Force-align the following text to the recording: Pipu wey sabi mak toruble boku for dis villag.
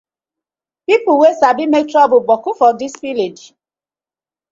Pipu 0.85 1.11
wey 1.21 1.33
sabi 1.41 1.63
mak 1.73 1.85
toruble 1.91 2.25
boku 2.29 2.51
for 2.59 2.71
dis 2.79 2.95
villag. 3.01 3.37